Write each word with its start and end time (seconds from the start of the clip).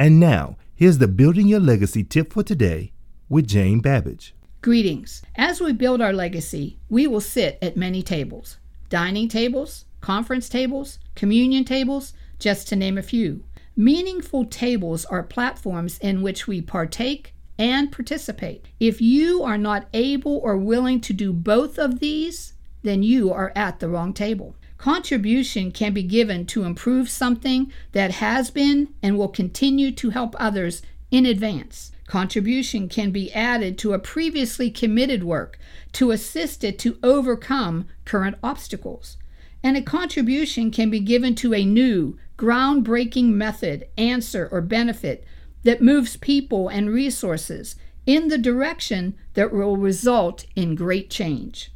And 0.00 0.20
now, 0.20 0.56
here's 0.76 0.98
the 0.98 1.08
Building 1.08 1.48
Your 1.48 1.58
Legacy 1.58 2.04
tip 2.04 2.32
for 2.32 2.44
today 2.44 2.92
with 3.28 3.48
Jane 3.48 3.80
Babbage. 3.80 4.32
Greetings. 4.62 5.22
As 5.34 5.60
we 5.60 5.72
build 5.72 6.00
our 6.00 6.12
legacy, 6.12 6.78
we 6.88 7.08
will 7.08 7.20
sit 7.20 7.58
at 7.60 7.76
many 7.76 8.02
tables 8.02 8.58
dining 8.90 9.28
tables, 9.28 9.86
conference 10.00 10.48
tables, 10.48 11.00
communion 11.16 11.64
tables, 11.64 12.14
just 12.38 12.68
to 12.68 12.76
name 12.76 12.96
a 12.96 13.02
few. 13.02 13.42
Meaningful 13.74 14.44
tables 14.44 15.04
are 15.06 15.24
platforms 15.24 15.98
in 15.98 16.22
which 16.22 16.46
we 16.46 16.62
partake 16.62 17.34
and 17.58 17.90
participate. 17.90 18.66
If 18.78 19.00
you 19.00 19.42
are 19.42 19.58
not 19.58 19.88
able 19.92 20.38
or 20.38 20.56
willing 20.56 21.00
to 21.02 21.12
do 21.12 21.32
both 21.32 21.76
of 21.76 21.98
these, 21.98 22.54
then 22.84 23.02
you 23.02 23.32
are 23.32 23.52
at 23.56 23.80
the 23.80 23.88
wrong 23.88 24.12
table. 24.12 24.54
Contribution 24.78 25.72
can 25.72 25.92
be 25.92 26.04
given 26.04 26.46
to 26.46 26.62
improve 26.62 27.10
something 27.10 27.72
that 27.92 28.12
has 28.12 28.50
been 28.50 28.94
and 29.02 29.18
will 29.18 29.28
continue 29.28 29.90
to 29.90 30.10
help 30.10 30.36
others 30.38 30.82
in 31.10 31.26
advance. 31.26 31.90
Contribution 32.06 32.88
can 32.88 33.10
be 33.10 33.32
added 33.32 33.76
to 33.76 33.92
a 33.92 33.98
previously 33.98 34.70
committed 34.70 35.24
work 35.24 35.58
to 35.92 36.12
assist 36.12 36.62
it 36.62 36.78
to 36.78 36.96
overcome 37.02 37.86
current 38.04 38.36
obstacles. 38.42 39.16
And 39.64 39.76
a 39.76 39.82
contribution 39.82 40.70
can 40.70 40.90
be 40.90 41.00
given 41.00 41.34
to 41.36 41.52
a 41.52 41.64
new, 41.64 42.16
groundbreaking 42.38 43.30
method, 43.30 43.86
answer, 43.98 44.48
or 44.52 44.60
benefit 44.60 45.24
that 45.64 45.82
moves 45.82 46.16
people 46.16 46.68
and 46.68 46.88
resources 46.88 47.74
in 48.06 48.28
the 48.28 48.38
direction 48.38 49.16
that 49.34 49.52
will 49.52 49.76
result 49.76 50.46
in 50.54 50.76
great 50.76 51.10
change. 51.10 51.72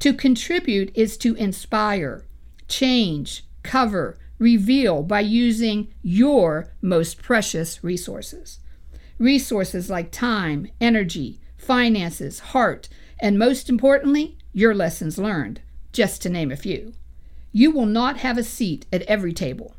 To 0.00 0.12
contribute 0.12 0.90
is 0.96 1.16
to 1.18 1.34
inspire, 1.36 2.24
change, 2.70 3.44
cover, 3.62 4.16
reveal 4.38 5.02
by 5.02 5.20
using 5.20 5.92
your 6.02 6.72
most 6.80 7.20
precious 7.20 7.84
resources. 7.84 8.60
Resources 9.18 9.90
like 9.90 10.10
time, 10.10 10.68
energy, 10.80 11.38
finances, 11.58 12.40
heart, 12.40 12.88
and 13.20 13.38
most 13.38 13.68
importantly, 13.68 14.38
your 14.54 14.74
lessons 14.74 15.18
learned, 15.18 15.60
just 15.92 16.22
to 16.22 16.30
name 16.30 16.50
a 16.50 16.56
few. 16.56 16.94
You 17.52 17.70
will 17.70 17.86
not 17.86 18.18
have 18.18 18.38
a 18.38 18.42
seat 18.42 18.86
at 18.92 19.02
every 19.02 19.32
table, 19.32 19.76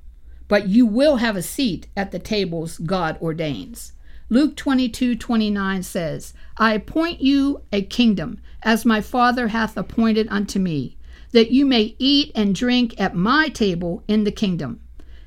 but 0.48 0.68
you 0.68 0.86
will 0.86 1.18
have 1.18 1.36
a 1.36 1.42
seat 1.42 1.88
at 1.98 2.12
the 2.12 2.20
tables 2.20 2.78
God 2.78 3.18
ordains. 3.22 3.94
Luke 4.30 4.56
22 4.56 5.16
29 5.16 5.84
says, 5.84 6.34
I 6.58 6.74
appoint 6.74 7.22
you 7.22 7.64
a 7.74 7.82
kingdom, 7.82 8.40
as 8.64 8.86
my 8.86 9.02
Father 9.02 9.48
hath 9.50 9.76
appointed 9.76 10.28
unto 10.30 10.60
me, 10.60 10.98
that 11.32 11.52
you 11.52 11.66
may 11.66 11.96
eat 11.98 12.32
and 12.36 12.56
drink 12.56 13.00
at 13.00 13.16
my 13.16 13.50
table 13.50 14.04
in 14.08 14.24
the 14.24 14.32
kingdom. 14.32 14.80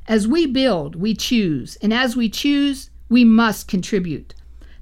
As 0.06 0.28
we 0.28 0.46
build, 0.46 0.96
we 0.96 1.14
choose, 1.14 1.76
and 1.76 1.92
as 1.92 2.14
we 2.14 2.28
choose, 2.28 2.90
we 3.08 3.24
must 3.24 3.68
contribute. 3.68 4.34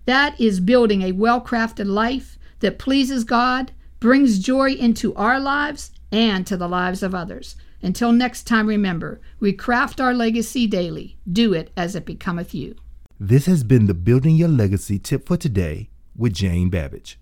That 0.04 0.40
is 0.40 0.58
building 0.58 1.02
a 1.02 1.12
well 1.12 1.40
crafted 1.40 1.86
life 1.86 2.38
that 2.60 2.78
pleases 2.78 3.24
God, 3.24 3.72
brings 4.00 4.38
joy 4.38 4.72
into 4.72 5.14
our 5.14 5.38
lives 5.38 5.92
and 6.10 6.46
to 6.46 6.56
the 6.56 6.68
lives 6.68 7.02
of 7.02 7.14
others. 7.14 7.56
Until 7.82 8.12
next 8.12 8.44
time, 8.44 8.68
remember, 8.68 9.20
we 9.40 9.52
craft 9.52 10.00
our 10.00 10.14
legacy 10.14 10.66
daily. 10.66 11.18
Do 11.30 11.52
it 11.52 11.72
as 11.76 11.96
it 11.96 12.04
becometh 12.04 12.54
you. 12.54 12.76
This 13.18 13.46
has 13.46 13.62
been 13.64 13.86
the 13.86 13.94
Building 13.94 14.36
Your 14.36 14.48
Legacy 14.48 14.98
tip 14.98 15.26
for 15.26 15.36
today 15.36 15.90
with 16.16 16.32
Jane 16.32 16.70
Babbage. 16.70 17.18